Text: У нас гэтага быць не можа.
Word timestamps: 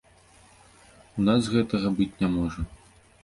У 1.17 1.27
нас 1.27 1.41
гэтага 1.55 1.87
быць 1.99 2.11
не 2.25 2.29
можа. 2.39 2.61